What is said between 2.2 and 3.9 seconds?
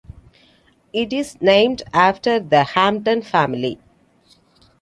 the Hampden family.